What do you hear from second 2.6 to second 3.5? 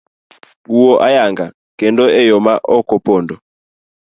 okopondo.